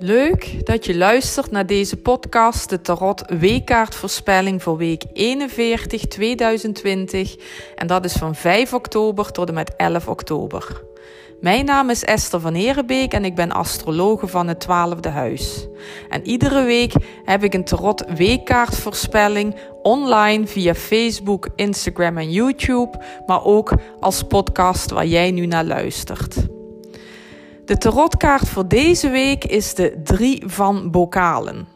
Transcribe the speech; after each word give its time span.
Leuk 0.00 0.66
dat 0.66 0.86
je 0.86 0.96
luistert 0.96 1.50
naar 1.50 1.66
deze 1.66 1.96
podcast, 1.96 2.68
de 2.70 2.80
Tarot 2.80 3.22
Weekkaartvoorspelling 3.38 4.62
voor 4.62 4.76
week 4.76 5.04
41 5.12 6.06
2020. 6.06 7.36
En 7.74 7.86
dat 7.86 8.04
is 8.04 8.12
van 8.12 8.34
5 8.34 8.74
oktober 8.74 9.32
tot 9.32 9.48
en 9.48 9.54
met 9.54 9.76
11 9.76 10.08
oktober. 10.08 10.82
Mijn 11.40 11.64
naam 11.64 11.90
is 11.90 12.04
Esther 12.04 12.40
van 12.40 12.54
Herenbeek 12.54 13.12
en 13.12 13.24
ik 13.24 13.34
ben 13.34 13.52
astrologe 13.52 14.26
van 14.26 14.48
het 14.48 14.66
12e 14.66 15.10
huis. 15.12 15.66
En 16.08 16.26
iedere 16.26 16.64
week 16.64 16.92
heb 17.24 17.44
ik 17.44 17.54
een 17.54 17.64
Tarot 17.64 18.04
Weekkaartvoorspelling 18.16 19.56
online 19.82 20.46
via 20.46 20.74
Facebook, 20.74 21.48
Instagram 21.54 22.18
en 22.18 22.30
YouTube, 22.30 23.02
maar 23.26 23.44
ook 23.44 23.72
als 24.00 24.22
podcast 24.22 24.90
waar 24.90 25.06
jij 25.06 25.30
nu 25.30 25.46
naar 25.46 25.64
luistert. 25.64 26.57
De 27.68 27.78
tarotkaart 27.78 28.48
voor 28.48 28.68
deze 28.68 29.10
week 29.10 29.44
is 29.44 29.74
de 29.74 30.00
3 30.04 30.42
van 30.46 30.90
bokalen. 30.90 31.68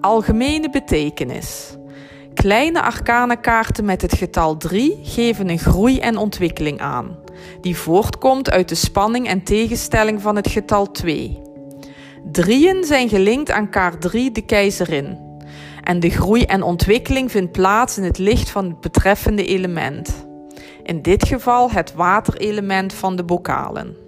Algemene 0.00 0.70
betekenis. 0.70 1.76
Kleine 2.34 2.82
arcana 2.82 3.34
kaarten 3.34 3.84
met 3.84 4.02
het 4.02 4.14
getal 4.14 4.56
3 4.56 4.98
geven 5.02 5.48
een 5.48 5.58
groei 5.58 5.98
en 5.98 6.16
ontwikkeling 6.16 6.80
aan, 6.80 7.16
die 7.60 7.76
voortkomt 7.76 8.50
uit 8.50 8.68
de 8.68 8.74
spanning 8.74 9.28
en 9.28 9.42
tegenstelling 9.42 10.22
van 10.22 10.36
het 10.36 10.48
getal 10.48 10.90
2. 10.90 11.42
Drieën 12.32 12.84
zijn 12.84 13.08
gelinkt 13.08 13.50
aan 13.50 13.70
kaart 13.70 14.00
3, 14.00 14.30
de 14.30 14.44
keizerin. 14.44 15.18
En 15.82 16.00
de 16.00 16.10
groei 16.10 16.42
en 16.42 16.62
ontwikkeling 16.62 17.30
vindt 17.30 17.52
plaats 17.52 17.98
in 17.98 18.04
het 18.04 18.18
licht 18.18 18.50
van 18.50 18.64
het 18.64 18.80
betreffende 18.80 19.46
element. 19.46 20.26
In 20.82 21.02
dit 21.02 21.26
geval 21.26 21.70
het 21.70 21.94
waterelement 21.94 22.94
van 22.94 23.16
de 23.16 23.24
bokalen. 23.24 24.07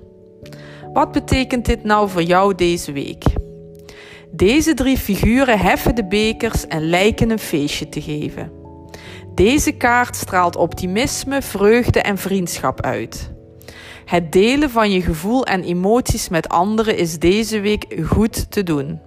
Wat 0.92 1.12
betekent 1.12 1.64
dit 1.64 1.84
nou 1.84 2.08
voor 2.08 2.22
jou 2.22 2.54
deze 2.54 2.92
week? 2.92 3.24
Deze 4.30 4.74
drie 4.74 4.98
figuren 4.98 5.58
heffen 5.58 5.94
de 5.94 6.06
bekers 6.06 6.66
en 6.66 6.88
lijken 6.88 7.30
een 7.30 7.38
feestje 7.38 7.88
te 7.88 8.02
geven. 8.02 8.52
Deze 9.34 9.72
kaart 9.72 10.16
straalt 10.16 10.56
optimisme, 10.56 11.42
vreugde 11.42 12.00
en 12.00 12.18
vriendschap 12.18 12.80
uit. 12.80 13.32
Het 14.04 14.32
delen 14.32 14.70
van 14.70 14.90
je 14.90 15.02
gevoel 15.02 15.44
en 15.44 15.62
emoties 15.62 16.28
met 16.28 16.48
anderen 16.48 16.96
is 16.96 17.18
deze 17.18 17.60
week 17.60 17.96
goed 18.06 18.50
te 18.50 18.62
doen. 18.62 19.00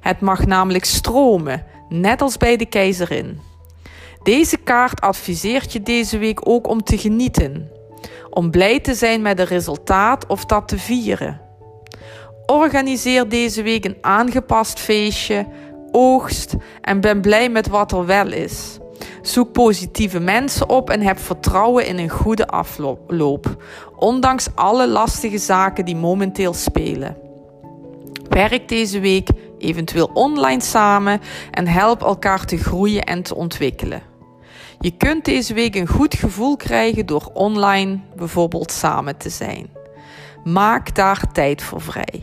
Het 0.00 0.20
mag 0.20 0.46
namelijk 0.46 0.84
stromen, 0.84 1.64
net 1.88 2.22
als 2.22 2.36
bij 2.36 2.56
de 2.56 2.66
keizerin. 2.66 3.40
Deze 4.22 4.56
kaart 4.56 5.00
adviseert 5.00 5.72
je 5.72 5.82
deze 5.82 6.18
week 6.18 6.48
ook 6.48 6.68
om 6.68 6.82
te 6.82 6.98
genieten 6.98 7.70
om 8.36 8.50
blij 8.50 8.80
te 8.80 8.94
zijn 8.94 9.22
met 9.22 9.38
een 9.38 9.46
resultaat 9.46 10.26
of 10.26 10.44
dat 10.44 10.68
te 10.68 10.78
vieren. 10.78 11.40
Organiseer 12.46 13.28
deze 13.28 13.62
week 13.62 13.84
een 13.84 13.96
aangepast 14.00 14.80
feestje, 14.80 15.46
oogst 15.90 16.54
en 16.80 17.00
ben 17.00 17.20
blij 17.20 17.48
met 17.48 17.68
wat 17.68 17.92
er 17.92 18.06
wel 18.06 18.32
is. 18.32 18.78
Zoek 19.22 19.52
positieve 19.52 20.20
mensen 20.20 20.68
op 20.68 20.90
en 20.90 21.00
heb 21.00 21.18
vertrouwen 21.18 21.86
in 21.86 21.98
een 21.98 22.08
goede 22.08 22.46
afloop, 22.46 23.62
ondanks 23.96 24.48
alle 24.54 24.88
lastige 24.88 25.38
zaken 25.38 25.84
die 25.84 25.96
momenteel 25.96 26.54
spelen. 26.54 27.16
Werk 28.28 28.68
deze 28.68 29.00
week 29.00 29.28
eventueel 29.58 30.10
online 30.14 30.62
samen 30.62 31.20
en 31.50 31.66
help 31.66 32.02
elkaar 32.02 32.44
te 32.44 32.56
groeien 32.56 33.04
en 33.04 33.22
te 33.22 33.34
ontwikkelen. 33.34 34.15
Je 34.80 34.96
kunt 34.96 35.24
deze 35.24 35.54
week 35.54 35.74
een 35.74 35.86
goed 35.86 36.14
gevoel 36.14 36.56
krijgen 36.56 37.06
door 37.06 37.30
online 37.32 38.00
bijvoorbeeld 38.16 38.72
samen 38.72 39.16
te 39.16 39.30
zijn. 39.30 39.70
Maak 40.44 40.94
daar 40.94 41.32
tijd 41.32 41.62
voor 41.62 41.80
vrij. 41.80 42.22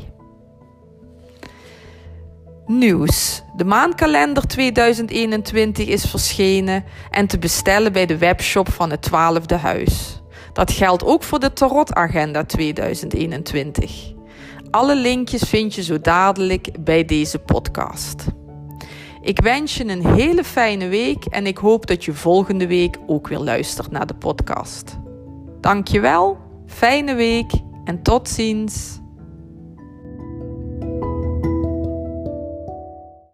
Nieuws. 2.65 3.43
De 3.55 3.65
maandkalender 3.65 4.47
2021 4.47 5.87
is 5.87 6.05
verschenen 6.05 6.83
en 7.11 7.27
te 7.27 7.39
bestellen 7.39 7.93
bij 7.93 8.05
de 8.05 8.17
webshop 8.17 8.71
van 8.71 8.89
het 8.91 9.09
12e 9.09 9.61
huis. 9.61 10.21
Dat 10.53 10.71
geldt 10.71 11.03
ook 11.03 11.23
voor 11.23 11.39
de 11.39 11.53
Tarotagenda 11.53 12.43
2021. 12.43 14.11
Alle 14.71 14.95
linkjes 14.95 15.41
vind 15.41 15.75
je 15.75 15.83
zo 15.83 15.99
dadelijk 16.01 16.83
bij 16.83 17.05
deze 17.05 17.39
podcast. 17.39 18.25
Ik 19.23 19.39
wens 19.39 19.77
je 19.77 19.85
een 19.85 20.05
hele 20.05 20.43
fijne 20.43 20.87
week 20.87 21.25
en 21.25 21.47
ik 21.47 21.57
hoop 21.57 21.85
dat 21.85 22.05
je 22.05 22.13
volgende 22.13 22.67
week 22.67 22.97
ook 23.07 23.27
weer 23.27 23.39
luistert 23.39 23.91
naar 23.91 24.07
de 24.07 24.13
podcast. 24.13 24.97
Dankjewel, 25.61 26.37
fijne 26.65 27.15
week 27.15 27.51
en 27.83 28.01
tot 28.01 28.29
ziens. 28.29 29.01